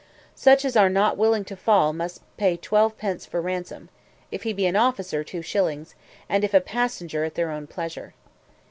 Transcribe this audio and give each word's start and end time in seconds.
Such 0.33 0.65
as 0.65 0.75
are 0.75 0.89
not 0.89 1.15
willing 1.15 1.45
to 1.45 1.55
fall, 1.55 1.93
must 1.93 2.21
pay 2.35 2.57
twelve 2.57 2.97
pence 2.97 3.27
for 3.27 3.39
ransom; 3.39 3.89
if 4.31 4.41
he 4.41 4.51
be 4.51 4.65
an 4.65 4.75
officer, 4.75 5.23
two 5.23 5.43
shillings; 5.43 5.93
and 6.27 6.43
if 6.43 6.55
a 6.55 6.59
passenger, 6.59 7.23
at 7.23 7.35
their 7.35 7.51
own 7.51 7.67
pleasure. 7.67 8.15